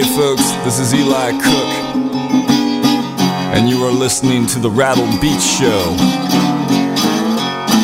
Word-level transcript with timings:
Hey 0.00 0.16
folks, 0.16 0.50
this 0.64 0.78
is 0.78 0.94
Eli 0.94 1.32
Cook, 1.32 1.70
and 3.52 3.68
you 3.68 3.84
are 3.84 3.92
listening 3.92 4.46
to 4.46 4.58
the 4.58 4.70
Rattled 4.70 5.20
Beats 5.20 5.44
Show 5.58 5.90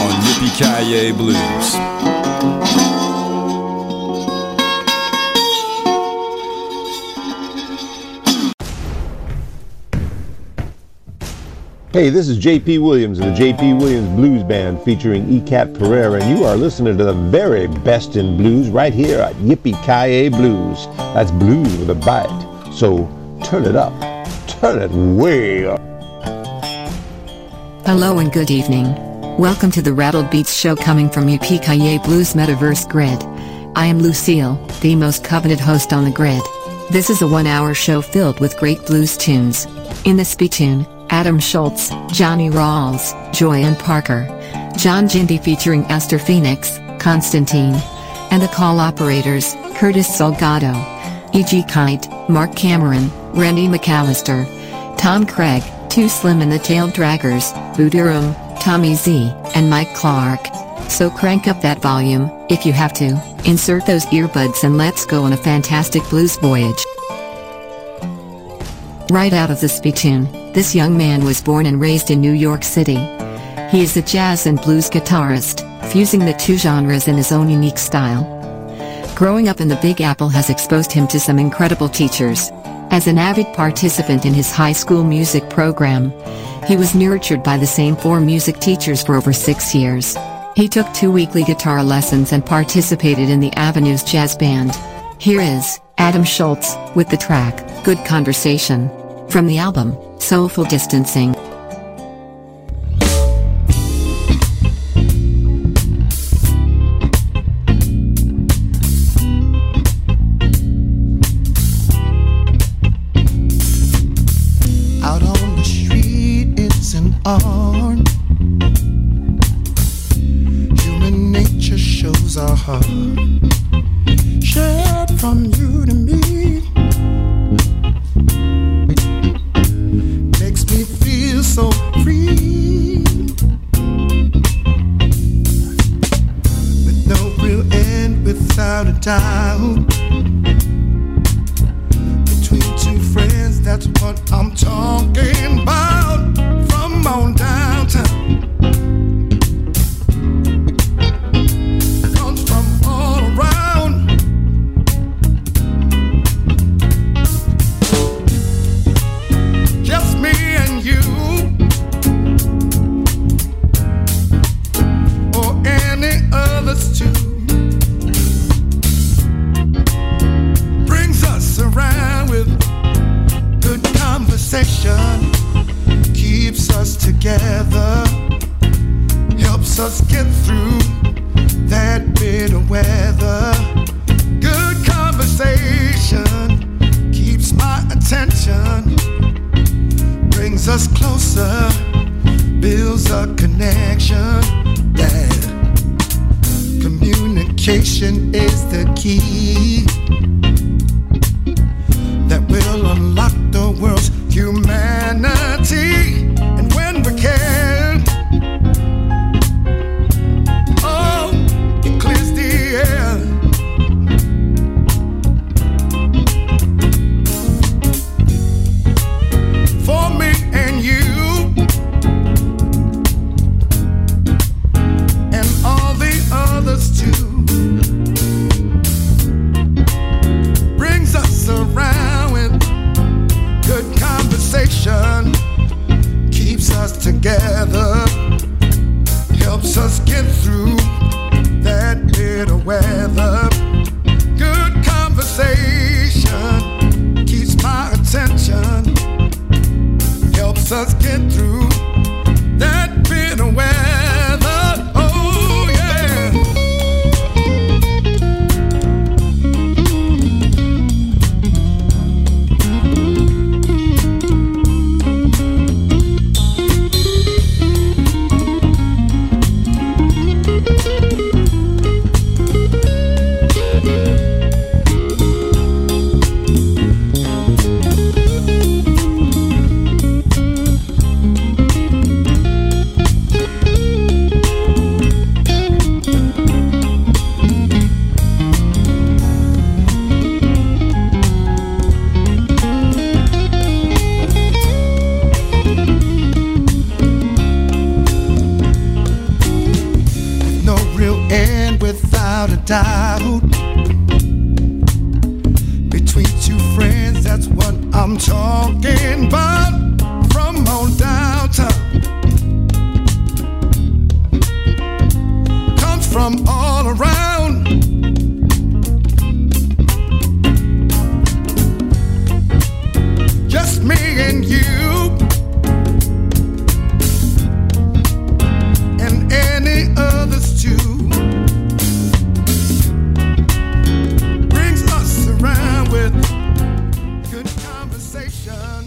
on 0.01 0.13
Yippee 0.25 0.57
Kaye 0.57 1.13
Blues. 1.13 1.96
Hey, 11.97 12.11
this 12.11 12.29
is 12.29 12.37
J.P. 12.37 12.81
Williams 12.81 13.21
of 13.21 13.25
the 13.25 13.33
J.P. 13.33 13.73
Williams 13.73 14.15
Blues 14.17 14.43
Band 14.43 14.83
featuring 14.83 15.25
ECAP 15.29 15.79
Pereira, 15.79 16.21
and 16.21 16.39
you 16.39 16.45
are 16.45 16.55
listening 16.55 16.99
to 16.99 17.05
the 17.05 17.15
very 17.15 17.69
best 17.69 18.17
in 18.17 18.37
blues 18.37 18.69
right 18.69 18.93
here 18.93 19.19
at 19.19 19.35
Yippee 19.37 19.83
Kaye 19.83 20.29
Blues. 20.29 20.85
That's 20.99 21.31
blues 21.31 21.75
with 21.79 21.89
a 21.89 21.95
bite. 21.95 22.71
So 22.71 23.09
turn 23.43 23.65
it 23.65 23.77
up. 23.77 23.95
Turn 24.47 24.83
it 24.83 24.91
way 24.91 25.65
up. 25.65 25.81
Hello 27.87 28.19
and 28.19 28.31
good 28.31 28.51
evening. 28.51 28.95
Welcome 29.39 29.71
to 29.71 29.81
the 29.81 29.95
Rattled 29.95 30.29
Beats 30.29 30.53
show 30.53 30.77
coming 30.77 31.09
from 31.09 31.29
Yippee 31.29 31.63
Kaye 31.63 31.97
Blues 32.05 32.35
Metaverse 32.35 32.87
Grid. 32.91 33.23
I 33.75 33.87
am 33.87 34.01
Lucille, 34.01 34.57
the 34.83 34.95
most 34.97 35.25
coveted 35.25 35.61
host 35.61 35.95
on 35.95 36.05
the 36.05 36.11
grid. 36.11 36.43
This 36.91 37.09
is 37.09 37.23
a 37.23 37.27
one 37.27 37.47
hour 37.47 37.73
show 37.73 38.03
filled 38.03 38.39
with 38.39 38.59
great 38.59 38.85
blues 38.85 39.17
tunes. 39.17 39.65
In 40.05 40.19
the 40.19 40.49
tune. 40.51 40.87
Adam 41.11 41.39
Schultz, 41.39 41.91
Johnny 42.13 42.51
Rawls, 42.51 43.15
Joyann 43.33 43.79
Parker, 43.79 44.27
John 44.77 45.09
Ginty 45.09 45.39
featuring 45.39 45.85
Esther 45.85 46.19
Phoenix, 46.19 46.79
Constantine, 46.99 47.75
and 48.31 48.43
the 48.43 48.49
call 48.49 48.81
operators, 48.81 49.55
Curtis 49.77 50.09
Salgado, 50.09 50.75
E.G. 51.35 51.65
Kight, 51.65 52.09
Mark 52.29 52.55
Cameron, 52.55 53.11
Randy 53.33 53.69
McAllister, 53.69 54.47
Tom 54.97 55.27
Craig, 55.27 55.63
Too 55.89 56.09
Slim 56.09 56.41
and 56.41 56.51
the 56.51 56.59
Tail 56.59 56.89
Draggers, 56.89 57.53
Voodoo 57.77 58.33
Tommy 58.61 58.95
Z, 58.95 59.33
and 59.55 59.71
Mike 59.71 59.95
Clark. 59.95 60.41
So 60.89 61.11
crank 61.11 61.47
up 61.47 61.61
that 61.63 61.81
volume, 61.81 62.31
if 62.49 62.65
you 62.67 62.73
have 62.73 62.93
to, 62.95 63.21
insert 63.45 63.87
those 63.87 64.07
earbuds 64.07 64.65
and 64.65 64.77
let's 64.77 65.05
go 65.07 65.25
on 65.25 65.33
a 65.33 65.37
fantastic 65.37 66.03
blues 66.09 66.37
voyage. 66.37 66.85
Right 69.11 69.33
out 69.33 69.51
of 69.51 69.61
the 69.61 69.69
spittoon, 69.69 70.27
this 70.57 70.75
young 70.75 70.97
man 70.97 71.23
was 71.23 71.43
born 71.43 71.67
and 71.67 71.83
raised 71.83 72.11
in 72.11 72.19
New 72.19 72.33
York 72.33 72.65
City. 72.65 72.97
He 73.71 73.83
is 73.83 73.95
a 73.99 74.01
jazz 74.01 74.47
and 74.47 74.59
blues 74.59 74.89
guitarist, 74.89 75.61
fusing 75.93 76.21
the 76.21 76.33
two 76.33 76.57
genres 76.57 77.09
in 77.09 77.15
his 77.15 77.31
own 77.31 77.51
unique 77.51 77.77
style. 77.77 78.25
Growing 79.15 79.51
up 79.51 79.61
in 79.61 79.69
the 79.69 79.79
Big 79.83 80.01
Apple 80.01 80.31
has 80.31 80.49
exposed 80.49 80.91
him 80.91 81.07
to 81.09 81.21
some 81.21 81.39
incredible 81.39 81.91
teachers. 81.91 82.51
As 82.91 83.07
an 83.07 83.19
avid 83.19 83.53
participant 83.53 84.25
in 84.25 84.33
his 84.33 84.51
high 84.51 84.73
school 84.73 85.05
music 85.05 85.51
program, 85.51 86.11
he 86.67 86.79
was 86.79 86.95
nurtured 86.95 87.43
by 87.43 87.59
the 87.59 87.67
same 87.67 87.95
four 87.95 88.19
music 88.19 88.59
teachers 88.59 89.03
for 89.03 89.15
over 89.15 89.35
six 89.35 89.75
years. 89.75 90.17
He 90.55 90.71
took 90.71 90.91
two 90.95 91.13
weekly 91.13 91.45
guitar 91.45 91.85
lessons 91.85 92.33
and 92.33 92.47
participated 92.47 93.29
in 93.29 93.41
the 93.41 93.53
Avenues 93.57 94.03
Jazz 94.03 94.35
Band. 94.35 94.75
Here 95.19 95.43
is 95.43 95.79
Adam 95.99 96.25
Schultz 96.25 96.75
with 96.95 97.11
the 97.11 97.19
track 97.19 97.85
Good 97.85 98.03
Conversation 98.07 98.91
from 99.29 99.47
the 99.47 99.59
album 99.59 99.97
Soulful 100.19 100.65
Distancing. 100.65 101.56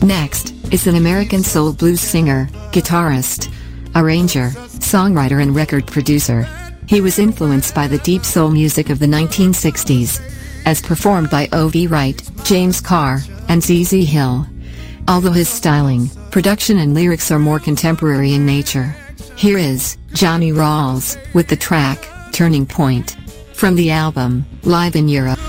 Next 0.02 0.54
is 0.72 0.88
an 0.88 0.96
American 0.96 1.44
soul 1.44 1.74
blues 1.74 2.00
singer, 2.00 2.48
guitarist, 2.72 3.54
arranger, 3.96 4.50
songwriter, 4.80 5.42
and 5.42 5.54
record 5.54 5.86
producer. 5.88 6.48
He 6.88 7.02
was 7.02 7.20
influenced 7.20 7.76
by 7.76 7.88
the 7.88 7.98
deep 8.00 8.24
soul 8.24 8.50
music 8.50 8.90
of 8.90 9.00
the 9.00 9.06
1960s, 9.06 10.22
as 10.66 10.82
performed 10.82 11.30
by 11.30 11.50
O.V. 11.52 11.88
Wright, 11.88 12.22
James 12.44 12.80
Carr, 12.80 13.20
and 13.50 13.62
Z.Z. 13.62 14.06
Hill. 14.06 14.48
Although 15.08 15.32
his 15.32 15.50
styling, 15.50 16.10
production, 16.32 16.78
and 16.78 16.94
lyrics 16.94 17.30
are 17.30 17.40
more 17.40 17.60
contemporary 17.60 18.34
in 18.34 18.46
nature. 18.46 18.96
Here 19.36 19.58
is 19.58 19.98
Johnny 20.14 20.52
Rawls 20.52 21.18
with 21.34 21.50
the 21.50 21.58
track 21.58 22.08
Turning 22.32 22.66
Point 22.66 23.18
from 23.54 23.76
the 23.76 23.92
album 23.92 24.46
Live 24.64 24.96
in 24.96 25.10
Europe. 25.10 25.40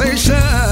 Conversation. 0.00 0.69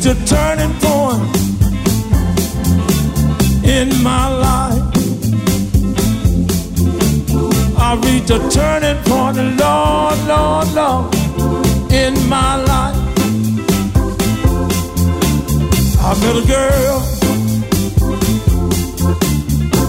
Reached 0.00 0.18
a 0.18 0.24
turning 0.24 0.72
point 0.80 1.36
in 3.66 4.02
my 4.02 4.28
life. 4.28 4.82
I 7.76 7.94
reached 8.04 8.30
a 8.30 8.38
turning 8.48 8.96
point, 9.04 9.36
Lord, 9.58 10.18
Lord, 10.26 10.72
Lord, 10.72 11.14
in 11.92 12.14
my 12.30 12.56
life. 12.56 12.96
I 16.00 16.14
met 16.22 16.36
a 16.36 16.44
girl. 16.46 17.00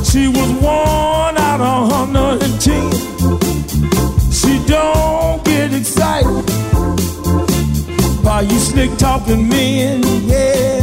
She 0.04 0.28
was 0.28 0.52
worn 0.62 1.38
out 1.38 1.62
on 1.62 1.90
her 1.90 2.06
110. 2.20 2.92
She 4.30 4.60
don't 4.68 5.42
get 5.46 5.74
excited 5.74 6.71
by 8.42 8.54
you 8.54 8.60
slick 8.60 8.98
talking 8.98 9.48
men, 9.48 10.02
yeah. 10.28 10.82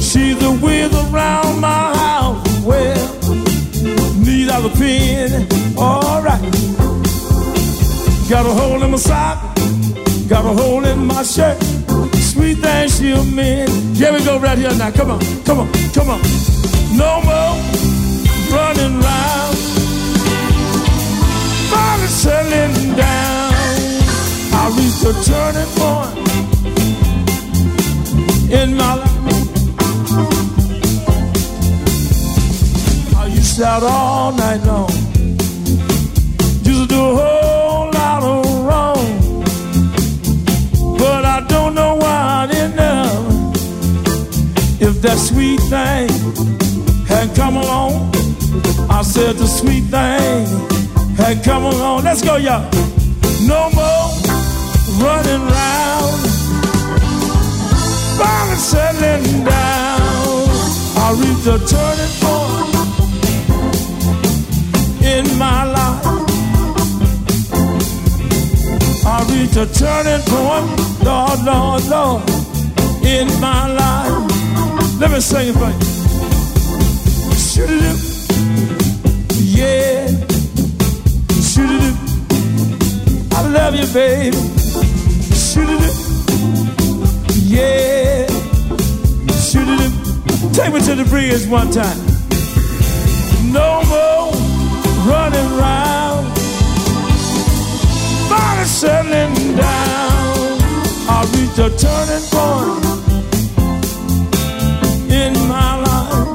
She's 0.00 0.40
a 0.42 0.52
whiz 0.62 0.92
around 1.04 1.60
my 1.60 1.96
house, 1.96 2.64
well, 2.64 3.08
need 4.18 4.48
out 4.50 4.64
a 4.64 4.70
pen, 4.70 5.48
alright. 5.76 6.52
Got 8.28 8.46
a 8.46 8.52
hole 8.60 8.82
in 8.82 8.90
my 8.90 8.96
sock, 8.96 9.56
got 10.28 10.44
a 10.44 10.54
hole 10.60 10.84
in 10.84 11.06
my 11.06 11.22
shirt. 11.22 11.60
Sweet 12.32 12.58
thing 12.58 12.88
she'll 12.88 13.24
mean. 13.24 13.68
Here 13.94 14.12
we 14.12 14.24
go 14.24 14.38
right 14.38 14.58
here 14.58 14.74
now. 14.74 14.90
Come 14.90 15.10
on, 15.10 15.20
come 15.44 15.60
on, 15.60 15.72
come 15.92 16.08
on. 16.08 16.20
No 16.96 17.20
more 17.28 17.54
running 18.54 19.00
round. 19.00 19.56
Finally 21.70 22.08
settling 22.08 22.96
down. 22.96 23.21
A 25.04 25.12
turning 25.24 25.66
point 25.74 26.16
in 28.52 28.76
my 28.76 28.94
life. 28.94 29.10
I 33.16 33.26
used 33.26 33.56
to 33.56 33.64
out 33.66 33.82
all 33.82 34.32
night 34.32 34.62
long. 34.64 34.90
Used 36.62 36.82
to 36.82 36.86
do 36.86 37.00
a 37.00 37.16
whole 37.20 37.90
lot 37.90 38.22
of 38.22 38.46
wrong. 38.64 39.42
But 40.98 41.24
I 41.24 41.40
don't 41.48 41.74
know 41.74 41.96
why 41.96 42.44
I 42.44 42.46
didn't 42.46 42.76
know 42.76 43.52
if 44.78 45.02
that 45.02 45.18
sweet 45.18 45.60
thing 45.62 46.08
had 47.08 47.34
come 47.34 47.56
along. 47.56 48.12
I 48.88 49.02
said 49.02 49.34
the 49.34 49.48
sweet 49.48 49.84
thing 49.90 50.46
had 51.16 51.42
come 51.42 51.64
along. 51.64 52.04
Let's 52.04 52.22
go, 52.22 52.36
y'all. 52.36 52.70
No 53.48 53.68
more 53.70 54.21
running 55.02 55.44
round. 55.56 56.20
Finally 58.18 58.56
settling 58.56 59.44
down. 59.44 60.48
I 61.04 61.08
reached 61.20 61.46
a 61.46 61.58
turning 61.72 62.14
point 62.22 62.68
in 65.12 65.24
my 65.38 65.64
life. 65.76 66.06
I 69.04 69.18
reached 69.30 69.56
a 69.56 69.66
turning 69.66 70.22
point, 70.32 70.66
Lord, 71.04 71.38
Lord, 71.44 71.84
Lord, 71.88 72.22
in 73.04 73.26
my 73.40 73.66
life. 73.82 74.16
Let 75.00 75.10
me 75.10 75.20
sing 75.20 75.48
it 75.48 75.56
for 75.60 75.70
you. 75.70 75.92
Shoot 77.34 77.98
yeah. 79.58 80.06
Shoot 81.50 81.96
I 83.32 83.48
love 83.48 83.74
you, 83.74 83.86
baby. 83.92 84.51
Yeah. 87.52 88.26
Take 90.52 90.72
me 90.74 90.80
to 90.80 90.94
the 90.94 91.04
bridge 91.04 91.46
one 91.46 91.70
time. 91.70 91.98
No 93.52 93.82
more 93.92 94.32
running 95.06 95.50
round. 95.58 96.26
Finally 98.28 98.66
settling 98.66 99.56
down. 99.56 100.58
I 101.08 101.24
reached 101.34 101.58
a 101.58 101.68
turning 101.76 102.24
point 102.32 102.84
in 105.10 105.32
my 105.48 105.76
life. 105.86 106.28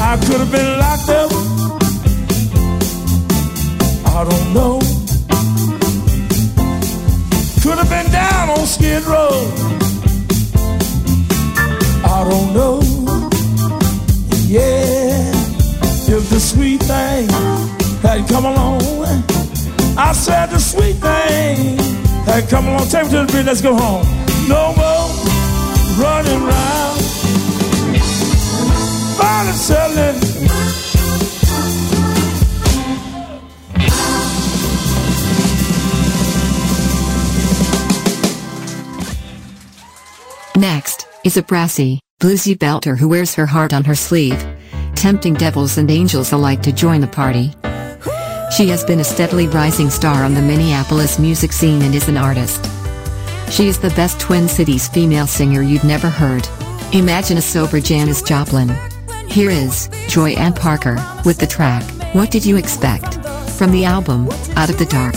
I 0.00 0.16
could 0.26 0.40
have 0.40 0.52
been 0.52 0.78
locked 0.78 1.08
up. 1.08 1.30
I 4.14 4.24
don't 4.24 4.54
know. 4.54 4.89
Have 7.90 8.04
been 8.04 8.12
down 8.12 8.50
on 8.50 8.66
Skid 8.66 9.02
Row. 9.04 9.50
I 12.04 12.24
don't 12.28 12.54
know. 12.54 12.80
Yeah, 14.46 15.32
if 16.08 16.30
the 16.30 16.38
sweet 16.38 16.82
thing 16.82 17.28
had 18.00 18.28
come 18.28 18.44
along, 18.44 18.82
I 19.98 20.12
said 20.12 20.50
the 20.50 20.58
sweet 20.58 20.96
thing 20.96 21.78
had 22.26 22.48
come 22.48 22.68
along. 22.68 22.88
Take 22.88 23.06
me 23.06 23.10
to 23.10 23.24
the 23.24 23.32
bridge. 23.32 23.46
Let's 23.46 23.60
go 23.60 23.74
home. 23.74 24.06
No 24.48 24.72
more 24.76 25.08
running 25.98 26.44
round 26.44 27.00
finally 29.18 29.52
selling. 29.52 30.29
Is 41.30 41.36
a 41.36 41.42
brassy, 41.44 42.00
bluesy 42.20 42.58
belter 42.58 42.98
who 42.98 43.08
wears 43.08 43.36
her 43.36 43.46
heart 43.46 43.72
on 43.72 43.84
her 43.84 43.94
sleeve, 43.94 44.44
tempting 44.96 45.34
devils 45.34 45.78
and 45.78 45.88
angels 45.88 46.32
alike 46.32 46.60
to 46.62 46.72
join 46.72 47.00
the 47.00 47.06
party. 47.06 47.52
She 48.56 48.66
has 48.70 48.82
been 48.82 48.98
a 48.98 49.04
steadily 49.04 49.46
rising 49.46 49.90
star 49.90 50.24
on 50.24 50.34
the 50.34 50.42
Minneapolis 50.42 51.20
music 51.20 51.52
scene 51.52 51.82
and 51.82 51.94
is 51.94 52.08
an 52.08 52.16
artist. 52.16 52.64
She 53.48 53.68
is 53.68 53.78
the 53.78 53.94
best 53.94 54.18
Twin 54.18 54.48
Cities 54.48 54.88
female 54.88 55.28
singer 55.28 55.62
you'd 55.62 55.84
never 55.84 56.10
heard. 56.10 56.48
Imagine 56.92 57.38
a 57.38 57.42
sober 57.42 57.78
Janis 57.78 58.22
Joplin. 58.22 58.70
Here 59.28 59.50
is 59.50 59.88
Joyann 60.08 60.56
Parker 60.56 60.96
with 61.24 61.38
the 61.38 61.46
track 61.46 61.84
What 62.12 62.32
Did 62.32 62.44
You 62.44 62.56
Expect? 62.56 63.24
from 63.56 63.70
the 63.70 63.84
album 63.84 64.28
Out 64.56 64.68
of 64.68 64.78
the 64.78 64.86
Dark. 64.86 65.14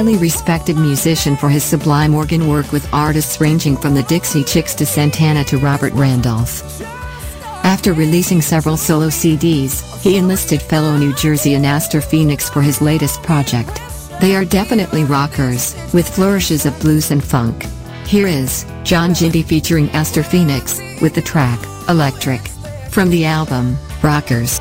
Highly 0.00 0.16
respected 0.16 0.78
musician 0.78 1.36
for 1.36 1.50
his 1.50 1.62
sublime 1.62 2.14
organ 2.14 2.48
work 2.48 2.72
with 2.72 2.88
artists 2.90 3.38
ranging 3.38 3.76
from 3.76 3.92
the 3.92 4.02
Dixie 4.04 4.42
Chicks 4.42 4.74
to 4.76 4.86
Santana 4.86 5.44
to 5.44 5.58
Robert 5.58 5.92
Randolph. 5.92 6.80
After 7.66 7.92
releasing 7.92 8.40
several 8.40 8.78
solo 8.78 9.08
CDs, 9.08 9.84
he 10.00 10.16
enlisted 10.16 10.62
fellow 10.62 10.96
New 10.96 11.12
Jerseyan 11.12 11.64
Astor 11.64 12.00
Phoenix 12.00 12.48
for 12.48 12.62
his 12.62 12.80
latest 12.80 13.22
project. 13.22 13.78
They 14.22 14.34
are 14.34 14.46
definitely 14.46 15.04
rockers, 15.04 15.76
with 15.92 16.08
flourishes 16.08 16.64
of 16.64 16.80
blues 16.80 17.10
and 17.10 17.22
funk. 17.22 17.66
Here 18.06 18.26
is 18.26 18.64
John 18.84 19.12
Ginty 19.12 19.42
featuring 19.42 19.90
Astor 19.90 20.22
Phoenix, 20.22 20.80
with 21.02 21.14
the 21.14 21.20
track, 21.20 21.60
Electric. 21.90 22.40
From 22.88 23.10
the 23.10 23.26
album, 23.26 23.76
Rockers. 24.02 24.60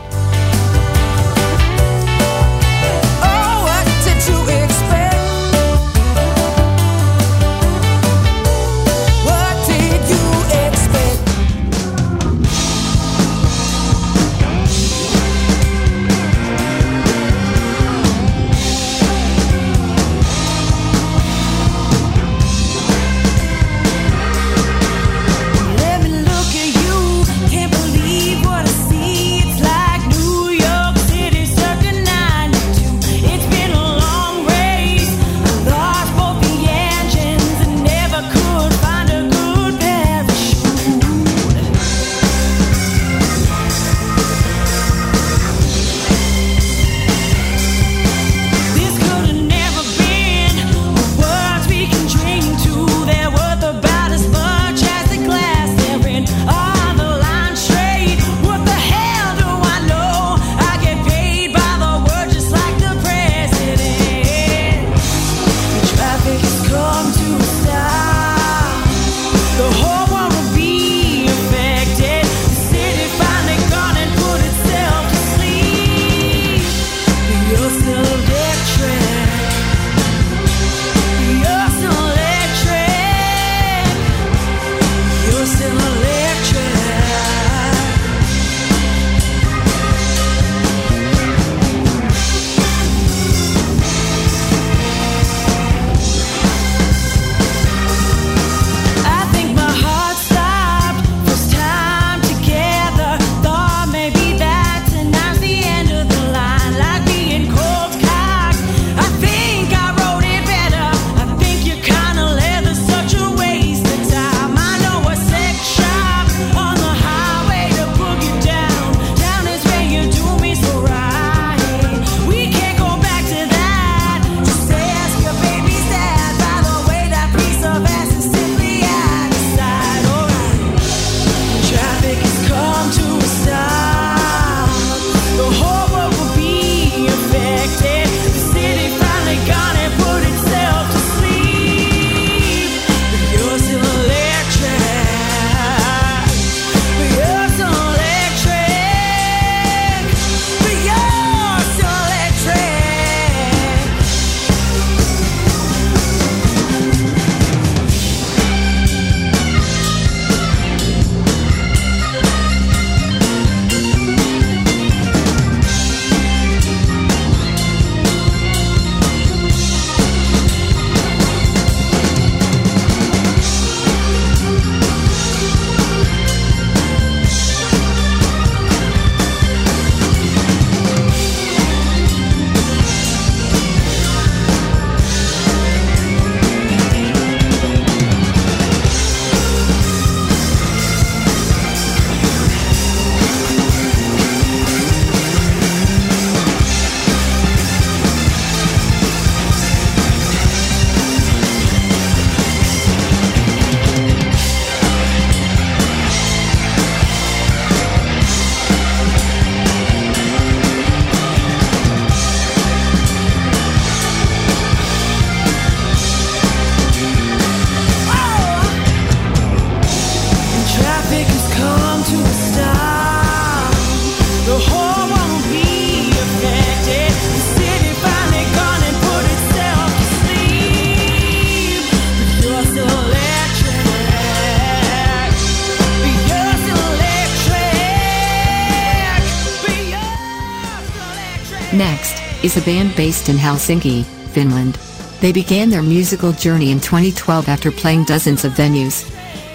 Is 242.49 242.57
a 242.57 242.65
band 242.65 242.95
based 242.95 243.29
in 243.29 243.35
Helsinki, 243.35 244.03
Finland. 244.33 244.73
They 245.21 245.31
began 245.31 245.69
their 245.69 245.83
musical 245.83 246.31
journey 246.31 246.71
in 246.71 246.79
2012 246.79 247.47
after 247.47 247.69
playing 247.69 248.05
dozens 248.05 248.43
of 248.43 248.53
venues, 248.53 249.05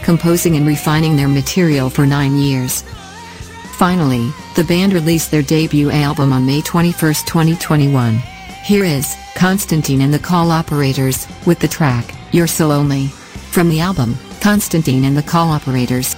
composing 0.04 0.56
and 0.56 0.64
refining 0.64 1.16
their 1.16 1.26
material 1.26 1.90
for 1.90 2.06
nine 2.06 2.36
years. 2.36 2.82
Finally, 3.78 4.32
the 4.54 4.62
band 4.62 4.92
released 4.92 5.32
their 5.32 5.42
debut 5.42 5.90
album 5.90 6.32
on 6.32 6.46
May 6.46 6.60
21, 6.60 6.94
2021. 7.26 8.14
Here 8.62 8.84
is 8.84 9.16
Constantine 9.34 10.00
and 10.00 10.14
the 10.14 10.26
Call 10.30 10.52
Operators 10.52 11.26
with 11.46 11.58
the 11.58 11.66
track 11.66 12.14
You're 12.30 12.46
So 12.46 12.68
Lonely. 12.68 13.08
From 13.50 13.70
the 13.70 13.80
album 13.80 14.16
Constantine 14.40 15.04
and 15.04 15.16
the 15.16 15.22
Call 15.22 15.48
Operators. 15.48 16.14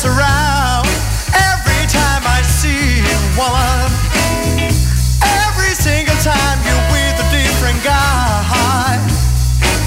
Mess 0.00 0.06
around. 0.06 0.86
Every 1.34 1.84
time 1.88 2.22
I 2.24 2.40
see 2.42 3.02
one, 3.36 3.90
every 5.44 5.74
single 5.74 6.16
time 6.22 6.58
you're 6.64 6.86
with 6.92 7.16
a 7.20 7.28
different 7.30 7.82
guy. 7.84 8.96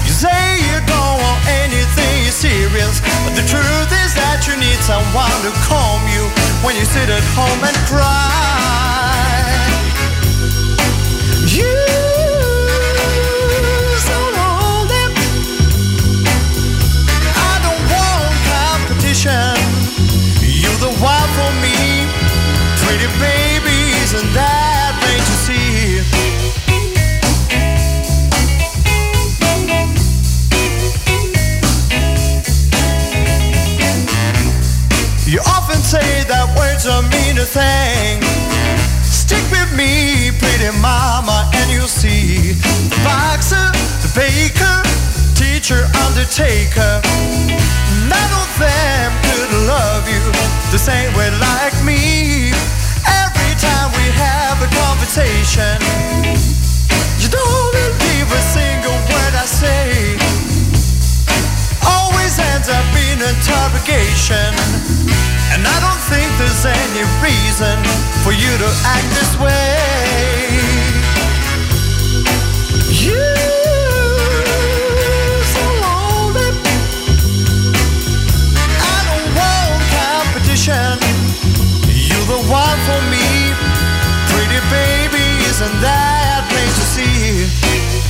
You 0.04 0.12
say 0.12 0.58
you 0.70 0.78
don't 0.86 1.18
want 1.20 1.42
anything 1.48 2.30
serious, 2.30 3.00
but 3.24 3.34
the 3.34 3.46
truth 3.46 3.90
is 4.04 4.14
that 4.14 4.46
you 4.46 4.56
need 4.56 4.78
someone 4.82 5.38
to 5.42 5.52
calm 5.66 6.02
you 6.14 6.24
when 6.64 6.76
you 6.76 6.84
sit 6.84 7.08
at 7.08 7.24
home 7.34 7.64
and 7.64 7.76
cry. 7.88 9.13
That 36.94 37.02
words 37.02 37.02
don't 37.02 37.10
mean 37.10 37.38
a 37.38 37.44
thing. 37.44 38.22
Stick 39.02 39.42
with 39.50 39.70
me, 39.76 40.30
pretty 40.38 40.70
mama, 40.80 41.50
and 41.54 41.70
you'll 41.70 41.88
see 41.88 42.52
the 42.52 43.00
boxer, 43.02 43.72
the 44.02 44.10
baker, 44.14 44.82
teacher, 45.34 45.86
undertaker. 46.06 47.00
None 48.08 48.32
of 48.38 48.50
them 48.58 49.12
could 49.24 49.50
love 49.66 50.08
you 50.08 50.22
the 50.70 50.78
same 50.78 51.12
way 51.14 51.30
like 51.40 51.74
me. 51.84 52.52
Every 53.06 53.54
time 53.58 53.90
we 53.94 54.06
have 54.14 54.60
a 54.62 54.68
conversation, 54.70 55.78
you 57.18 57.28
don't 57.28 57.72
believe 57.72 58.28
a 58.30 58.42
single 58.52 58.98
word 59.10 59.34
I 59.34 59.46
say 59.46 60.16
always 61.86 62.38
ends 62.38 62.68
up 62.68 62.86
in 62.96 63.20
interrogation. 63.20 64.93
And 65.54 65.62
I 65.64 65.78
don't 65.78 66.02
think 66.10 66.26
there's 66.36 66.66
any 66.66 67.04
reason 67.22 67.78
for 68.24 68.32
you 68.32 68.50
to 68.58 68.68
act 68.90 69.06
this 69.14 69.38
way. 69.38 70.50
You 72.90 73.22
so 75.54 75.64
lonely. 75.78 76.50
I 78.82 78.98
don't 79.06 79.28
want 79.38 79.82
competition. 79.94 80.98
You're 81.86 82.28
the 82.34 82.42
one 82.50 82.78
for 82.88 83.00
me. 83.14 83.54
Pretty 84.34 84.58
babies 84.74 85.60
and 85.62 85.74
that 85.78 86.50
plain 86.50 86.66
to 86.66 86.84
see. 86.94 88.03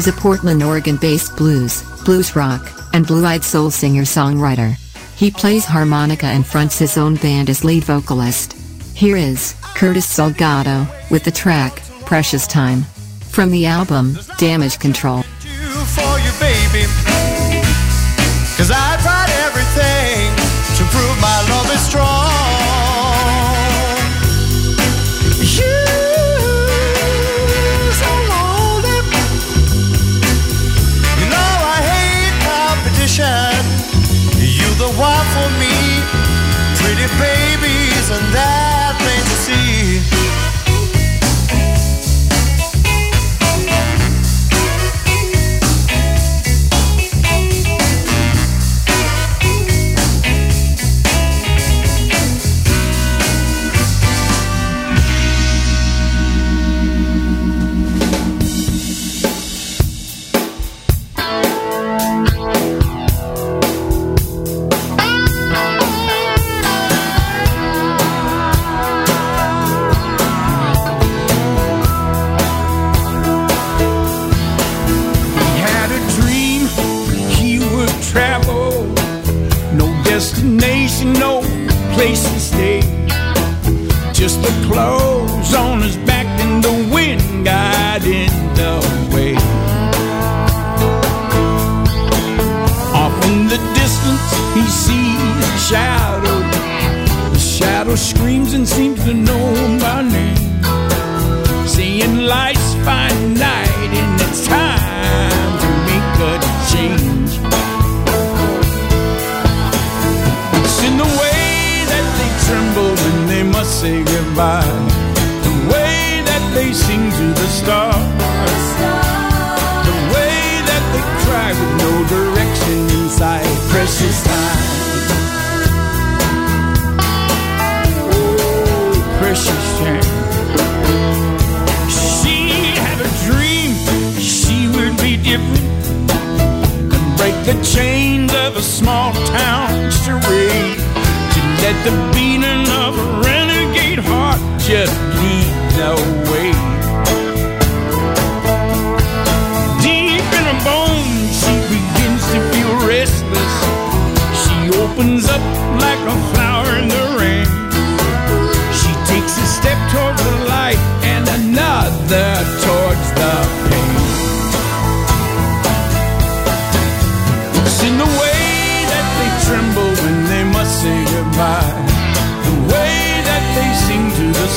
Is 0.00 0.08
a 0.08 0.12
Portland, 0.12 0.62
Oregon 0.62 0.96
based 0.96 1.36
blues, 1.36 1.82
blues 2.06 2.34
rock, 2.34 2.66
and 2.94 3.06
blue 3.06 3.26
eyed 3.26 3.44
soul 3.44 3.70
singer 3.70 4.04
songwriter. 4.04 4.72
He 5.14 5.30
plays 5.30 5.66
harmonica 5.66 6.24
and 6.24 6.46
fronts 6.46 6.78
his 6.78 6.96
own 6.96 7.16
band 7.16 7.50
as 7.50 7.64
lead 7.64 7.84
vocalist. 7.84 8.54
Here 8.94 9.18
is 9.18 9.54
Curtis 9.74 10.06
Salgado 10.06 10.88
with 11.10 11.24
the 11.24 11.30
track 11.30 11.82
Precious 12.06 12.46
Time. 12.46 12.84
From 13.28 13.50
the 13.50 13.66
album 13.66 14.16
Damage 14.38 14.78
Control. 14.78 15.22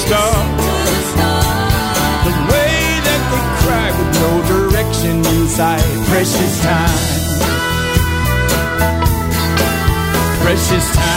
star. 0.08 0.34
The 2.28 2.36
way 2.52 2.76
that 3.08 3.22
they 3.32 3.44
cry 3.62 3.88
with 3.98 4.12
no 4.24 4.32
direction 4.54 5.16
inside. 5.36 5.84
Precious 6.12 6.54
time. 6.62 7.00
Precious 10.44 10.96
time. 10.96 11.13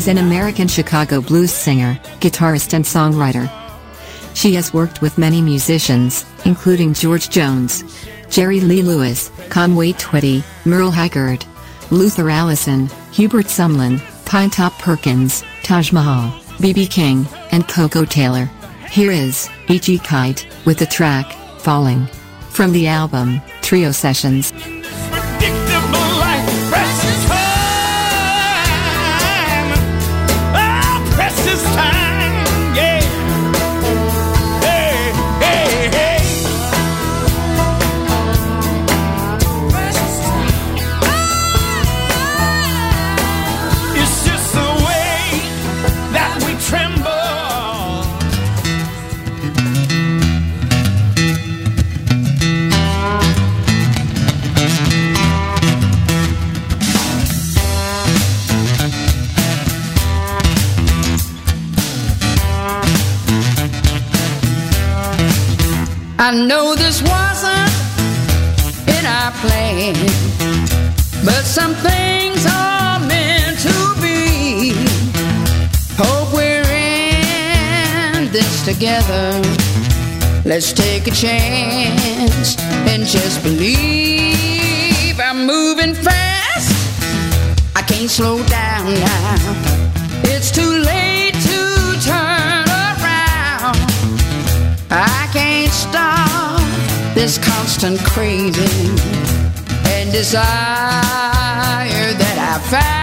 is 0.00 0.08
an 0.08 0.16
American 0.16 0.66
Chicago 0.66 1.20
blues 1.20 1.52
singer, 1.52 1.92
guitarist 2.20 2.72
and 2.72 2.86
songwriter. 2.86 3.46
She 4.34 4.54
has 4.54 4.72
worked 4.72 5.02
with 5.02 5.18
many 5.18 5.42
musicians, 5.42 6.24
including 6.46 6.94
George 6.94 7.28
Jones, 7.28 7.84
Jerry 8.30 8.60
Lee 8.60 8.80
Lewis, 8.80 9.30
Conway 9.50 9.92
Twitty, 9.92 10.42
Merle 10.64 10.90
Haggard, 10.90 11.44
Luther 11.90 12.30
Allison, 12.30 12.88
Hubert 13.12 13.44
Sumlin, 13.44 13.98
Pinetop 14.24 14.72
Perkins, 14.78 15.44
Taj 15.62 15.92
Mahal, 15.92 16.32
B.B. 16.62 16.86
King, 16.86 17.26
and 17.52 17.68
Koko 17.68 18.06
Taylor. 18.06 18.48
Here 18.90 19.10
is 19.10 19.50
E.G. 19.68 19.98
Kight 19.98 20.46
with 20.64 20.78
the 20.78 20.86
track, 20.86 21.30
Falling. 21.58 22.06
From 22.48 22.72
the 22.72 22.86
album, 22.86 23.42
Trio 23.60 23.92
Sessions. 23.92 24.50
I 66.30 66.32
know 66.32 66.76
this 66.76 67.02
wasn't 67.02 67.72
in 68.86 69.04
our 69.04 69.32
plan, 69.42 69.94
but 71.24 71.42
some 71.42 71.74
things 71.74 72.46
are 72.46 73.00
meant 73.00 73.58
to 73.66 73.94
be. 74.00 74.72
Hope 75.98 76.32
we're 76.32 76.62
in 78.22 78.30
this 78.30 78.64
together. 78.64 79.42
Let's 80.44 80.72
take 80.72 81.08
a 81.08 81.10
chance 81.10 82.56
and 82.86 83.04
just 83.04 83.42
believe. 83.42 85.18
I'm 85.18 85.44
moving 85.48 85.94
fast. 85.94 86.70
I 87.74 87.82
can't 87.82 88.08
slow 88.08 88.40
down 88.44 88.94
now. 88.94 89.34
It's 90.22 90.52
too 90.52 90.78
late 90.78 91.34
to 91.34 91.98
turn 92.06 92.68
around. 92.68 93.80
I 94.92 95.28
can't 95.32 95.49
stop 95.80 96.60
this 97.14 97.38
constant 97.38 97.98
craving 98.00 98.98
and 99.94 100.12
desire 100.12 100.42
that 102.20 102.36
I 102.38 102.70
found. 102.70 102.99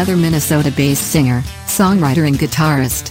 another 0.00 0.16
Minnesota-based 0.16 1.12
singer, 1.12 1.42
songwriter 1.66 2.26
and 2.26 2.38
guitarist 2.38 3.10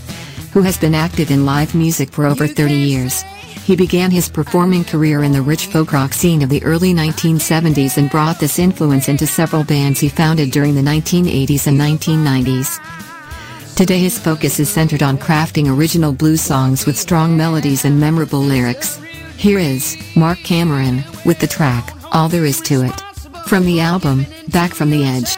who 0.53 0.63
has 0.63 0.75
been 0.75 0.95
active 0.95 1.29
in 1.29 1.45
live 1.45 1.75
music 1.75 2.09
for 2.09 2.25
over 2.25 2.47
30 2.47 2.73
years. 2.73 3.21
He 3.63 3.75
began 3.75 4.09
his 4.09 4.27
performing 4.27 4.83
career 4.83 5.21
in 5.21 5.31
the 5.31 5.43
rich 5.43 5.67
folk 5.67 5.93
rock 5.93 6.13
scene 6.13 6.41
of 6.41 6.49
the 6.49 6.63
early 6.63 6.91
1970s 6.91 7.97
and 7.97 8.09
brought 8.09 8.39
this 8.39 8.57
influence 8.57 9.07
into 9.07 9.27
several 9.27 9.63
bands 9.63 9.99
he 9.99 10.09
founded 10.09 10.49
during 10.49 10.73
the 10.73 10.81
1980s 10.81 11.67
and 11.67 11.79
1990s. 11.79 13.75
Today 13.75 13.99
his 13.99 14.17
focus 14.17 14.59
is 14.59 14.67
centered 14.67 15.03
on 15.03 15.19
crafting 15.19 15.71
original 15.71 16.11
blues 16.11 16.41
songs 16.41 16.87
with 16.87 16.97
strong 16.97 17.37
melodies 17.37 17.85
and 17.85 17.99
memorable 17.99 18.41
lyrics. 18.41 18.99
Here 19.37 19.59
is 19.59 19.95
Mark 20.15 20.39
Cameron 20.39 21.03
with 21.23 21.37
the 21.37 21.45
track 21.45 21.93
All 22.11 22.29
There 22.29 22.45
Is 22.45 22.59
to 22.61 22.81
It 22.81 22.99
from 23.45 23.65
the 23.65 23.79
album 23.79 24.25
Back 24.47 24.73
from 24.73 24.89
the 24.89 25.03
Edge. 25.03 25.37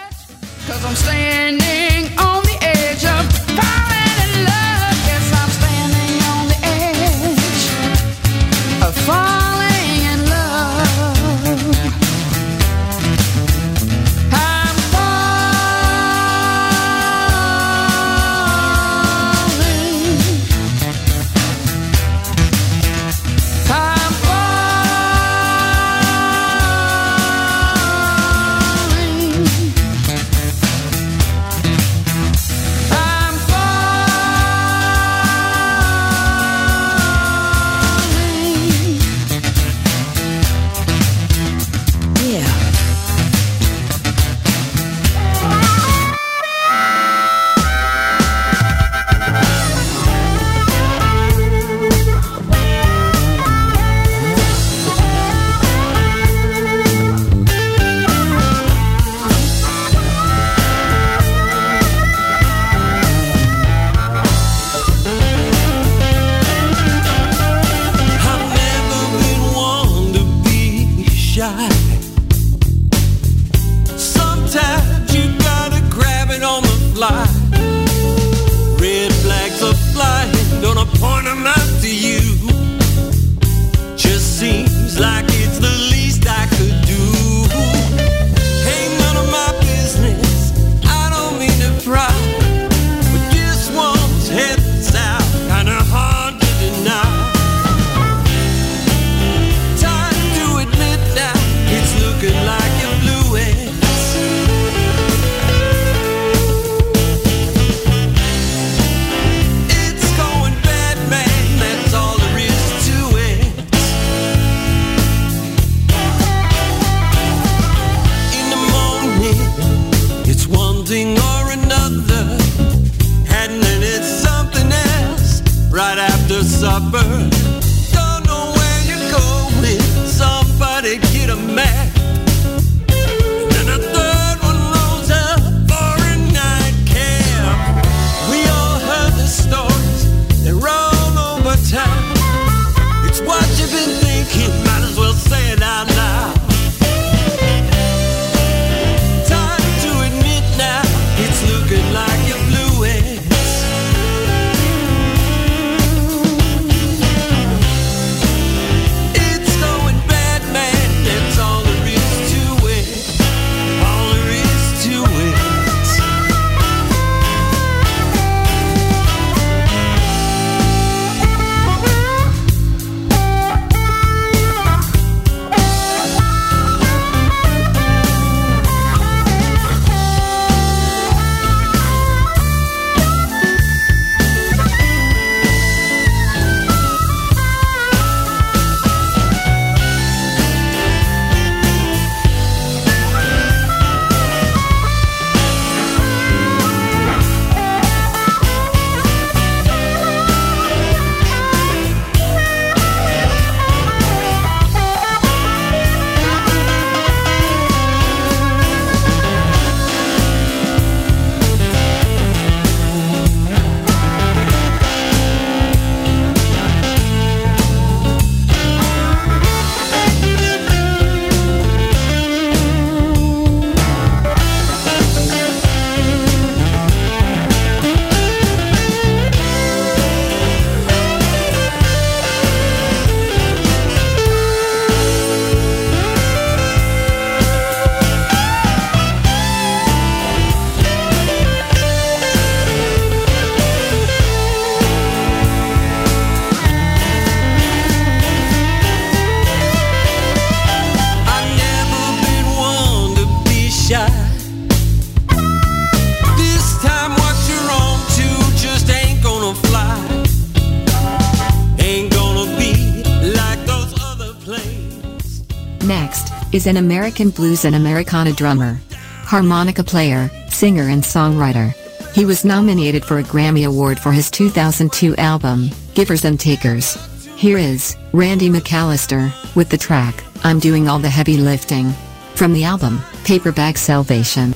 is 266.62 266.67
an 266.67 266.78
American 266.78 267.32
blues 267.32 267.65
and 267.65 267.74
Americana 267.74 268.32
drummer, 268.32 268.80
harmonica 269.26 269.84
player, 269.84 270.30
singer 270.47 270.89
and 270.89 271.02
songwriter. 271.02 271.74
He 272.13 272.24
was 272.24 272.45
nominated 272.45 273.04
for 273.04 273.17
a 273.17 273.24
Grammy 273.24 273.65
Award 273.65 274.00
for 274.00 274.12
his 274.12 274.30
2002 274.30 275.15
album, 275.15 275.71
Givers 275.95 276.24
and 276.24 276.39
Takers. 276.39 276.93
Here 277.36 277.58
is 277.58 277.97
Randy 278.13 278.47
McAllister 278.47 279.34
with 279.56 279.69
the 279.69 279.78
track, 279.80 280.24
I'm 280.43 280.60
Doing 280.60 280.88
All 280.88 281.00
the 281.00 281.10
Heavy 281.10 281.36
Lifting, 281.36 281.93
from 282.36 282.54
the 282.54 282.63
album, 282.63 283.02
Paperback 283.24 283.76
Salvation. 283.76 284.54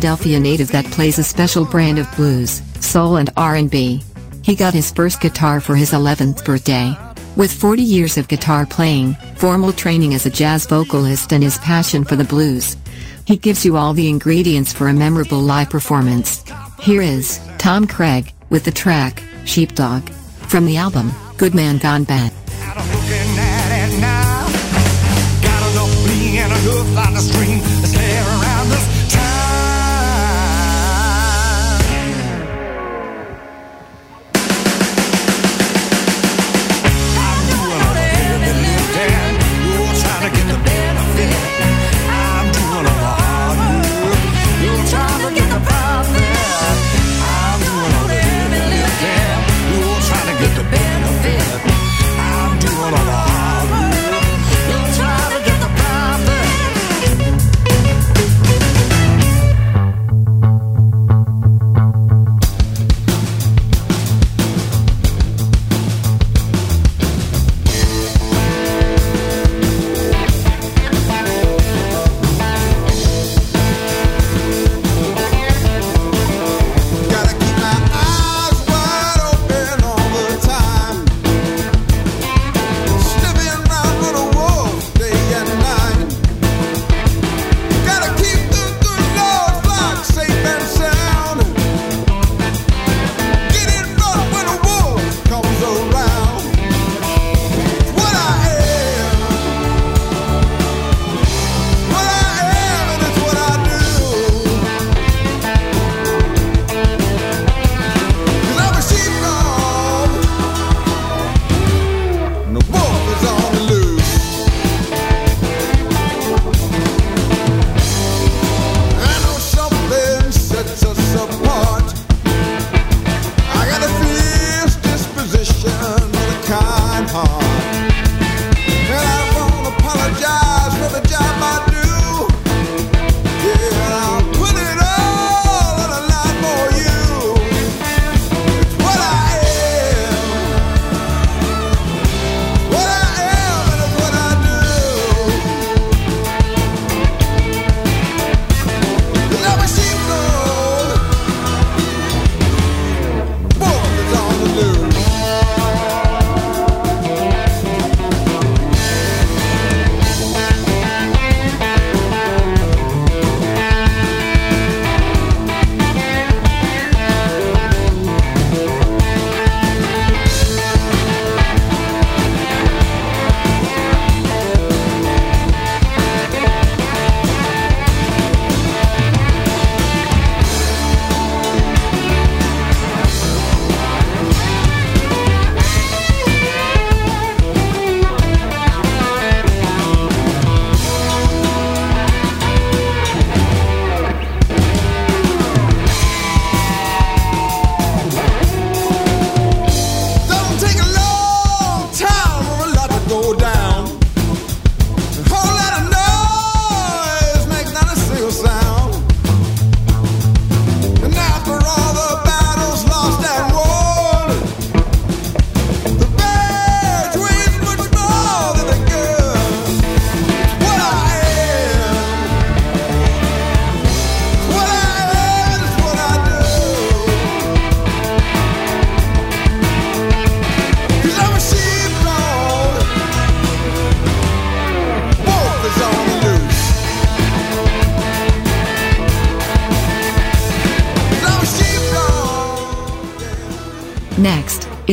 Philadelphia 0.00 0.40
native 0.40 0.72
that 0.72 0.86
plays 0.86 1.18
a 1.18 1.22
special 1.22 1.66
brand 1.66 1.98
of 1.98 2.10
blues, 2.16 2.62
soul 2.80 3.16
and 3.16 3.28
R&B. 3.36 4.02
He 4.42 4.54
got 4.54 4.72
his 4.72 4.90
first 4.90 5.20
guitar 5.20 5.60
for 5.60 5.76
his 5.76 5.90
11th 5.90 6.42
birthday. 6.42 6.96
With 7.36 7.52
40 7.52 7.82
years 7.82 8.16
of 8.16 8.26
guitar 8.26 8.64
playing, 8.64 9.12
formal 9.36 9.74
training 9.74 10.14
as 10.14 10.24
a 10.24 10.30
jazz 10.30 10.64
vocalist 10.64 11.34
and 11.34 11.42
his 11.42 11.58
passion 11.58 12.04
for 12.04 12.16
the 12.16 12.24
blues, 12.24 12.78
he 13.26 13.36
gives 13.36 13.62
you 13.62 13.76
all 13.76 13.92
the 13.92 14.08
ingredients 14.08 14.72
for 14.72 14.88
a 14.88 14.94
memorable 14.94 15.38
live 15.38 15.68
performance. 15.68 16.42
Here 16.80 17.02
is 17.02 17.38
Tom 17.58 17.86
Craig 17.86 18.32
with 18.48 18.64
the 18.64 18.72
track 18.72 19.22
Sheepdog 19.44 20.08
from 20.48 20.64
the 20.64 20.78
album 20.78 21.12
Good 21.36 21.54
Man 21.54 21.76
Gone 21.76 22.04
Bad. 22.04 22.32
Out 22.62 22.78
looking 22.78 23.36
at 23.36 23.90
it 23.90 24.00
now. 24.00 24.48
Got 25.42 25.72
enough 25.72 25.92
being 26.06 26.38
a 27.16 27.20
stream. 27.20 27.89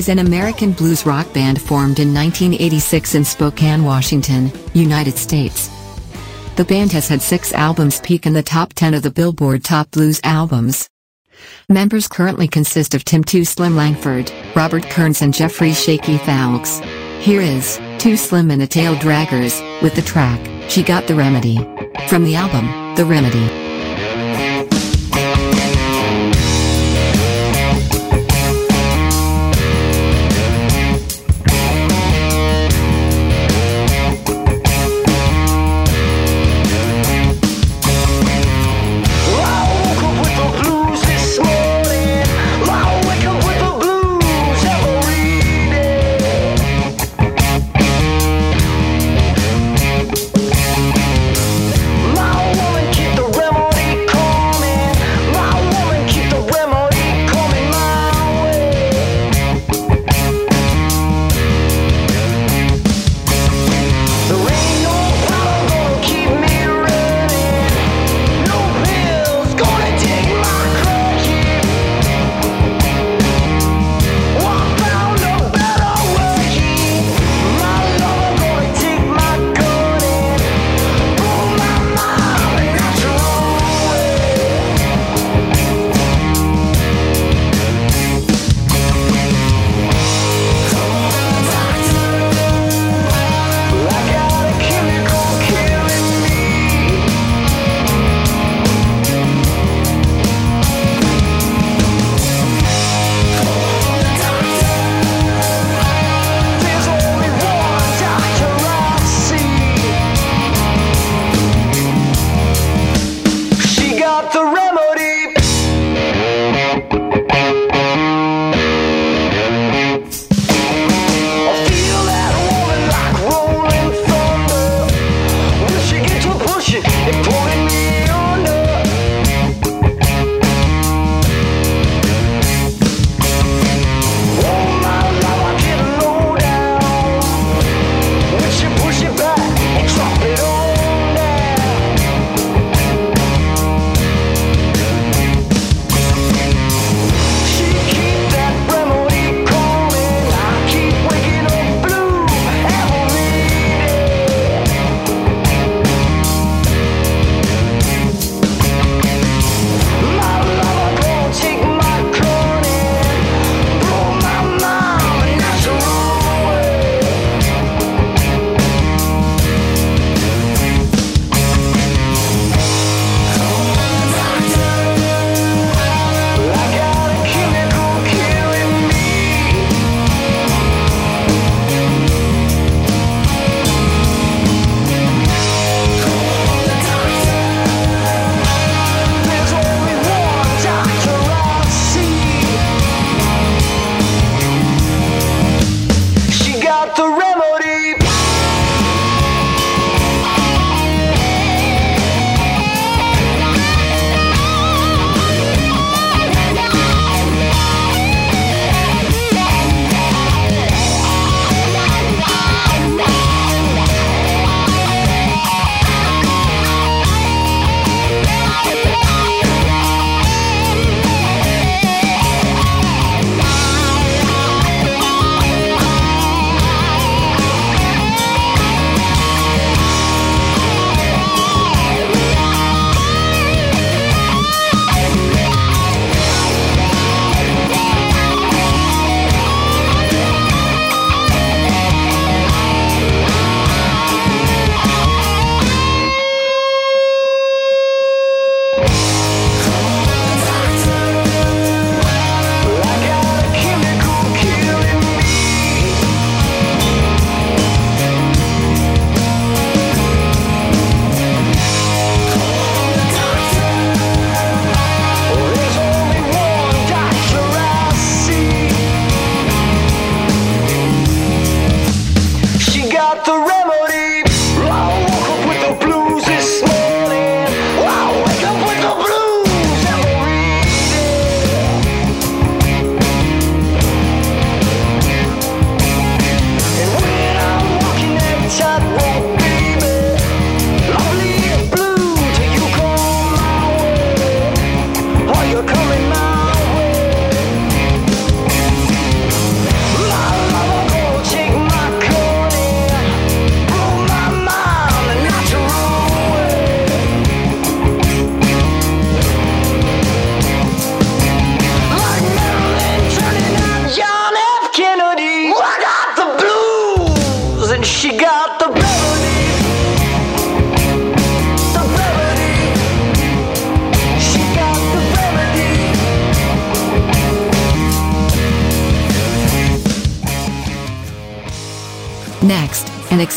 An 0.10 0.20
American 0.20 0.72
blues 0.72 1.06
rock 1.06 1.34
band 1.34 1.62
formed 1.62 2.00
in 2.00 2.14
1986 2.14 3.16
in 3.16 3.26
Spokane, 3.26 3.84
Washington, 3.84 4.52
United 4.74 5.18
States. 5.18 5.70
The 6.56 6.64
band 6.64 6.94
has 6.94 7.10
had 7.10 7.22
six 7.22 7.52
albums 7.52 8.00
peak 8.00 8.26
in 8.26 8.32
the 8.34 8.42
top 8.42 8.74
10 8.74 8.94
of 8.94 9.04
the 9.04 9.12
Billboard 9.12 9.66
Top 9.66 9.92
Blues 9.92 10.22
Albums. 10.24 10.88
Members 11.68 12.08
currently 12.08 12.48
consist 12.48 12.96
of 12.96 13.04
Tim 13.04 13.24
Too 13.24 13.44
Slim 13.44 13.76
Langford, 13.76 14.32
Robert 14.56 14.90
Kearns 14.90 15.22
and 15.22 15.34
Jeffrey 15.34 15.74
Shaky 15.74 16.18
Fowlkes. 16.18 16.82
Here 17.20 17.42
is 17.42 17.78
Too 18.00 18.16
Slim 18.16 18.50
and 18.50 18.62
the 18.62 18.68
Tail 18.68 18.96
Draggers 18.96 19.82
with 19.82 19.96
the 19.96 20.02
track 20.02 20.40
She 20.70 20.84
Got 20.84 21.08
the 21.08 21.16
Remedy. 21.16 21.58
From 22.08 22.24
the 22.24 22.36
album, 22.36 22.96
The 22.96 23.06
Remedy. 23.06 23.57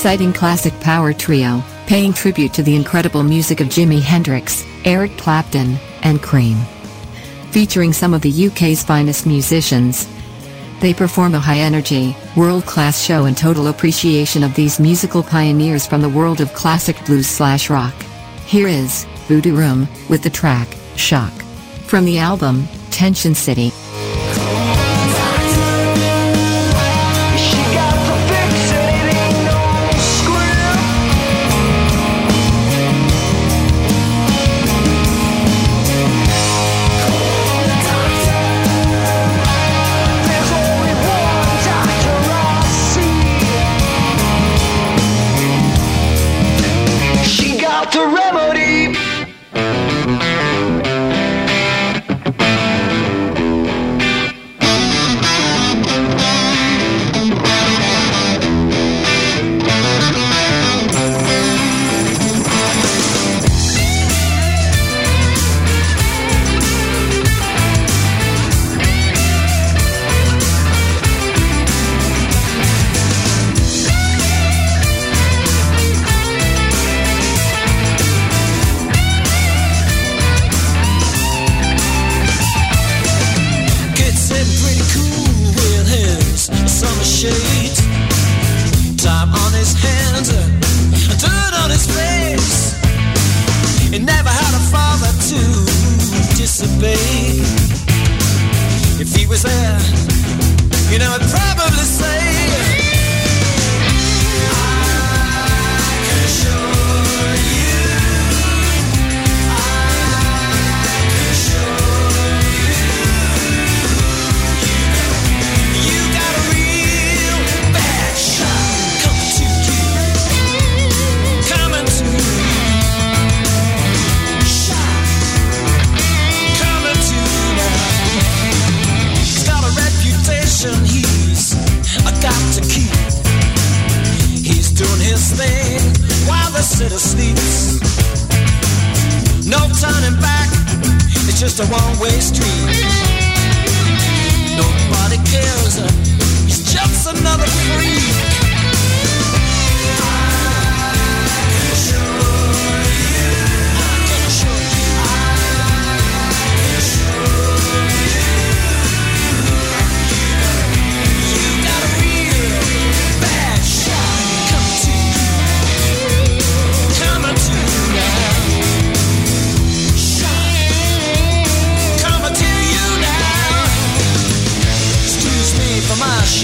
Exciting 0.01 0.33
classic 0.33 0.73
power 0.81 1.13
trio, 1.13 1.63
paying 1.87 2.11
tribute 2.11 2.55
to 2.55 2.63
the 2.63 2.75
incredible 2.75 3.23
music 3.23 3.61
of 3.61 3.67
Jimi 3.67 4.01
Hendrix, 4.01 4.65
Eric 4.87 5.15
Clapton, 5.19 5.77
and 6.03 6.23
Cream. 6.23 6.57
Featuring 7.51 7.93
some 7.93 8.15
of 8.15 8.23
the 8.23 8.47
UK's 8.47 8.83
finest 8.83 9.27
musicians. 9.27 10.09
They 10.81 10.95
perform 10.95 11.35
a 11.35 11.39
high 11.39 11.59
energy, 11.59 12.17
world 12.35 12.65
class 12.65 13.05
show 13.05 13.27
in 13.27 13.35
total 13.35 13.67
appreciation 13.67 14.43
of 14.43 14.55
these 14.55 14.81
musical 14.81 15.23
pioneers 15.23 15.87
from 15.87 16.01
the 16.01 16.09
world 16.09 16.41
of 16.41 16.55
classic 16.55 16.97
blues 17.05 17.27
slash 17.27 17.69
rock. 17.69 17.93
Here 18.47 18.69
is 18.69 19.05
Voodoo 19.29 19.55
Room 19.55 19.87
with 20.09 20.23
the 20.23 20.31
track 20.31 20.79
Shock. 20.97 21.33
From 21.85 22.07
the 22.07 22.19
album 22.19 22.67
Tension 22.91 23.35
City. 23.35 23.71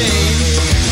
For 0.09 0.86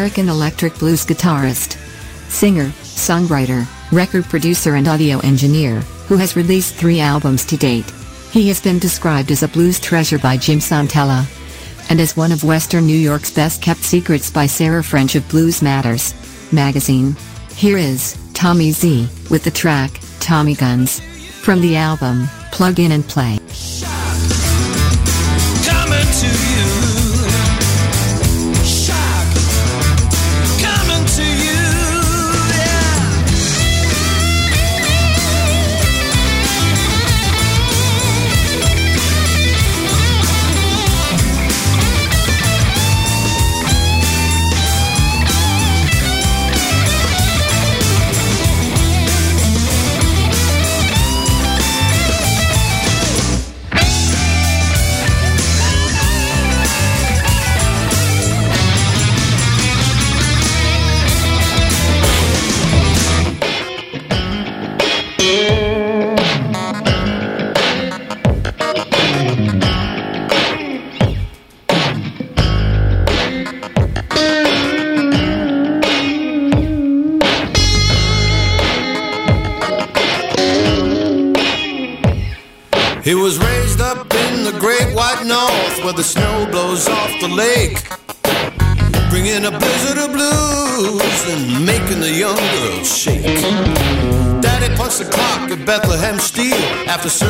American 0.00 0.30
electric 0.30 0.78
blues 0.78 1.04
guitarist, 1.04 1.76
singer, 2.30 2.70
songwriter, 2.80 3.66
record 3.92 4.24
producer, 4.24 4.76
and 4.76 4.88
audio 4.88 5.18
engineer 5.18 5.80
who 6.08 6.16
has 6.16 6.36
released 6.36 6.74
three 6.74 7.00
albums 7.00 7.44
to 7.44 7.54
date. 7.54 7.84
He 8.32 8.48
has 8.48 8.62
been 8.62 8.78
described 8.78 9.30
as 9.30 9.42
a 9.42 9.48
blues 9.48 9.78
treasure 9.78 10.18
by 10.18 10.38
Jim 10.38 10.58
Santella 10.58 11.26
and 11.90 12.00
as 12.00 12.16
one 12.16 12.32
of 12.32 12.44
Western 12.44 12.86
New 12.86 12.96
York's 12.96 13.30
best 13.30 13.60
kept 13.60 13.80
secrets 13.80 14.30
by 14.30 14.46
Sarah 14.46 14.82
French 14.82 15.16
of 15.16 15.28
Blues 15.28 15.60
Matters 15.60 16.14
magazine. 16.50 17.14
Here 17.54 17.76
is 17.76 18.16
Tommy 18.32 18.70
Z 18.70 19.06
with 19.28 19.44
the 19.44 19.50
track 19.50 20.00
Tommy 20.18 20.54
Guns 20.54 21.00
From 21.42 21.60
the 21.60 21.76
album, 21.76 22.26
Plug 22.52 22.80
In 22.80 22.92
and 22.92 23.06
Play. 23.06 23.38
Steel 97.08 97.29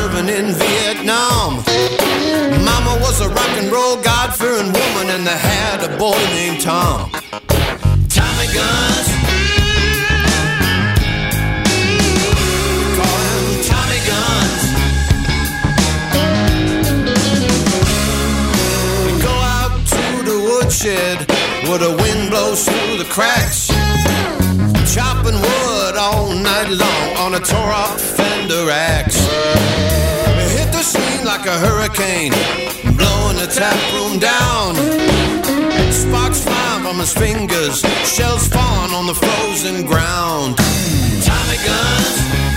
hurricane, 31.91 32.31
blowing 32.95 33.37
the 33.37 33.47
tap 33.53 33.75
room 33.93 34.19
down. 34.19 34.75
Sparks 35.91 36.43
fly 36.43 36.81
from 36.83 36.99
his 36.99 37.13
fingers, 37.13 37.81
shells 38.05 38.43
spawn 38.43 38.91
on 38.91 39.07
the 39.07 39.13
frozen 39.13 39.85
ground. 39.85 40.57
Tommy 41.23 41.57
guns. 41.65 42.50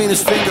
Between 0.00 0.08
his 0.08 0.22
finger 0.22 0.49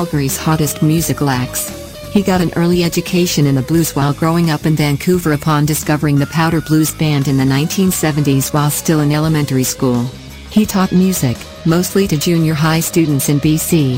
Calgary's 0.00 0.38
hottest 0.38 0.80
musical 0.80 1.28
acts. 1.28 1.68
He 2.10 2.22
got 2.22 2.40
an 2.40 2.54
early 2.56 2.84
education 2.84 3.44
in 3.44 3.54
the 3.54 3.60
blues 3.60 3.94
while 3.94 4.14
growing 4.14 4.48
up 4.48 4.64
in 4.64 4.74
Vancouver 4.74 5.34
upon 5.34 5.66
discovering 5.66 6.18
the 6.18 6.26
Powder 6.28 6.62
Blues 6.62 6.90
Band 6.94 7.28
in 7.28 7.36
the 7.36 7.44
1970s 7.44 8.50
while 8.54 8.70
still 8.70 9.00
in 9.00 9.12
elementary 9.12 9.62
school. 9.62 10.04
He 10.50 10.64
taught 10.64 10.90
music, 10.90 11.36
mostly 11.66 12.06
to 12.06 12.16
junior 12.16 12.54
high 12.54 12.80
students 12.80 13.28
in 13.28 13.40
BC. 13.40 13.96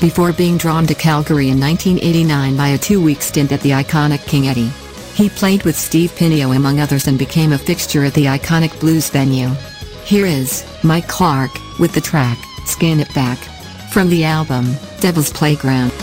Before 0.00 0.32
being 0.32 0.56
drawn 0.56 0.86
to 0.86 0.94
Calgary 0.94 1.48
in 1.48 1.58
1989 1.58 2.56
by 2.56 2.68
a 2.68 2.78
two-week 2.78 3.20
stint 3.20 3.50
at 3.50 3.60
the 3.62 3.70
iconic 3.70 4.24
King 4.28 4.46
Eddy. 4.46 4.70
He 5.16 5.28
played 5.28 5.64
with 5.64 5.76
Steve 5.76 6.12
Pineo 6.12 6.54
among 6.54 6.78
others 6.78 7.08
and 7.08 7.18
became 7.18 7.52
a 7.52 7.58
fixture 7.58 8.04
at 8.04 8.14
the 8.14 8.26
iconic 8.26 8.78
blues 8.78 9.10
venue. 9.10 9.48
Here 10.04 10.26
is 10.26 10.64
Mike 10.84 11.08
Clark 11.08 11.50
with 11.80 11.92
the 11.92 12.00
track 12.00 12.38
Scan 12.66 13.00
It 13.00 13.12
Back 13.14 13.40
from 13.94 14.08
the 14.08 14.24
album 14.24 14.66
Devil's 14.98 15.32
Playground. 15.32 15.93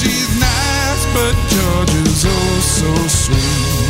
she's 0.00 0.40
nice, 0.40 1.04
but 1.14 1.34
Georgia's 1.52 2.24
oh 2.26 2.60
so 2.60 3.08
sweet. 3.08 3.89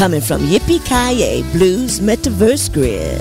Coming 0.00 0.22
from 0.22 0.40
Yippie 0.46 0.82
Kaye 0.86 1.42
Blues 1.52 2.00
Metaverse 2.00 2.72
Grid. 2.72 3.20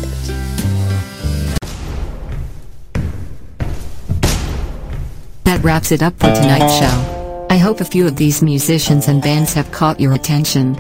That 5.43 5.61
wraps 5.61 5.91
it 5.91 6.01
up 6.01 6.13
for 6.13 6.34
tonight's 6.34 6.80
show. 6.80 7.47
I 7.49 7.57
hope 7.57 7.82
a 7.82 7.84
few 7.84 8.07
of 8.07 8.15
these 8.15 8.41
musicians 8.41 9.09
and 9.09 9.21
bands 9.21 9.51
have 9.55 9.69
caught 9.73 9.99
your 9.99 10.13
attention. 10.13 10.77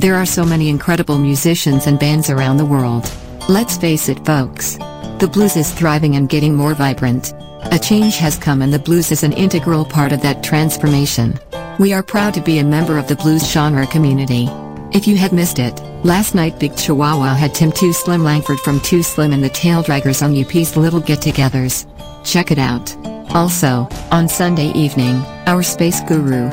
There 0.00 0.16
are 0.16 0.26
so 0.26 0.44
many 0.44 0.68
incredible 0.68 1.16
musicians 1.16 1.86
and 1.86 1.98
bands 1.98 2.28
around 2.28 2.58
the 2.58 2.66
world. 2.66 3.10
Let's 3.48 3.78
face 3.78 4.10
it, 4.10 4.22
folks. 4.26 4.76
The 5.18 5.30
blues 5.32 5.56
is 5.56 5.72
thriving 5.72 6.16
and 6.16 6.28
getting 6.28 6.54
more 6.54 6.74
vibrant. 6.74 7.32
A 7.72 7.78
change 7.78 8.18
has 8.18 8.36
come, 8.36 8.60
and 8.60 8.70
the 8.70 8.78
blues 8.78 9.10
is 9.10 9.22
an 9.22 9.32
integral 9.32 9.86
part 9.86 10.12
of 10.12 10.20
that 10.20 10.44
transformation. 10.44 11.40
We 11.78 11.94
are 11.94 12.02
proud 12.02 12.34
to 12.34 12.42
be 12.42 12.58
a 12.58 12.64
member 12.64 12.98
of 12.98 13.08
the 13.08 13.16
blues 13.16 13.50
genre 13.50 13.86
community. 13.86 14.50
If 14.96 15.06
you 15.06 15.18
had 15.18 15.34
missed 15.34 15.58
it, 15.58 15.78
last 16.04 16.34
night 16.34 16.58
Big 16.58 16.74
Chihuahua 16.74 17.34
had 17.34 17.54
Tim 17.54 17.70
Too 17.70 17.92
Slim 17.92 18.24
Langford 18.24 18.58
from 18.60 18.80
Too 18.80 19.02
Slim 19.02 19.34
and 19.34 19.44
the 19.44 19.50
Tail 19.50 19.82
Draggers 19.82 20.22
on 20.22 20.34
UP's 20.34 20.74
Little 20.74 21.00
Get-Togethers. 21.00 21.84
Check 22.24 22.50
it 22.50 22.56
out. 22.56 22.96
Also, 23.34 23.86
on 24.10 24.26
Sunday 24.26 24.72
evening, 24.72 25.16
our 25.46 25.62
space 25.62 26.00
guru, 26.08 26.48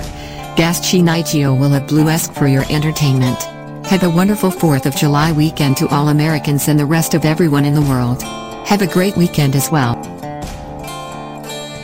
Gaschi 0.57 1.01
Nigio 1.01 1.57
will 1.57 1.69
have 1.69 1.83
Bluesque 1.83 2.35
for 2.35 2.47
your 2.47 2.65
entertainment. 2.69 3.41
Have 3.85 4.03
a 4.03 4.09
wonderful 4.09 4.51
4th 4.51 4.85
of 4.85 4.93
July 4.93 5.31
weekend 5.31 5.77
to 5.77 5.87
all 5.87 6.09
Americans 6.09 6.67
and 6.67 6.77
the 6.77 6.85
rest 6.85 7.13
of 7.13 7.23
everyone 7.23 7.63
in 7.63 7.73
the 7.73 7.81
world. 7.81 8.23
Have 8.67 8.81
a 8.81 8.87
great 8.87 9.15
weekend 9.15 9.55
as 9.55 9.71
well. 9.71 9.95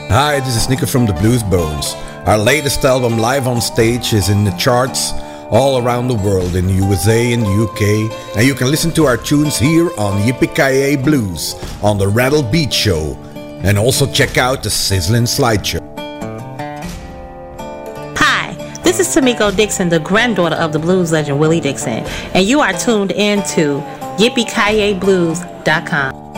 Hi, 0.10 0.41
this 0.41 0.57
is 0.57 0.68
Nico 0.68 0.88
from 0.88 1.05
the 1.05 1.14
Blues 1.14 1.41
Bones. 1.41 1.93
Our 2.28 2.38
latest 2.38 2.84
album, 2.84 3.18
Live 3.18 3.47
on 3.47 3.62
Stage, 3.62 4.12
is 4.12 4.28
in 4.28 4.43
the 4.43 4.51
charts 4.57 5.14
all 5.50 5.84
around 5.84 6.08
the 6.08 6.16
world 6.16 6.56
in 6.56 6.68
the 6.68 6.74
USA 6.74 7.34
and 7.34 7.43
the 7.43 7.64
UK, 7.64 7.82
and 8.38 8.45
you 8.45 8.54
can 8.54 8.70
listen 8.70 8.91
to 8.91 9.06
our 9.06 9.18
tunes 9.18 9.58
here 9.58 9.89
on 9.97 10.22
Yippee 10.22 11.04
Blues 11.04 11.56
on 11.82 11.97
the 11.97 12.08
Rattle 12.08 12.43
Beat 12.43 12.72
Show, 12.74 13.18
and 13.64 13.78
also 13.78 14.06
check 14.12 14.38
out 14.38 14.64
the 14.64 14.70
Sizzling 14.70 15.24
Slideshow. 15.24 15.80
Hi, 18.18 18.54
this 18.84 19.00
is 19.00 19.08
Tamiko 19.08 19.56
Dixon, 19.56 19.89
the 19.89 20.00
granddaughter 20.00 20.56
of 20.56 20.72
the 20.72 20.80
blues 20.80 21.12
legend 21.12 21.39
Willie 21.39 21.60
Dixon, 21.60 22.06
and 22.34 22.45
you 22.45 22.60
are 22.60 22.74
tuned 22.74 23.12
in 23.12 23.41
to 23.56 23.82
YippieKayeBlues.com. 24.20 26.28